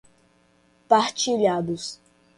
partilhados 0.89 1.99